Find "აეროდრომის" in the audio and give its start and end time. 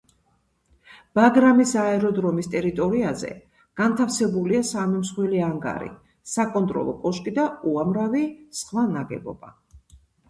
1.81-2.49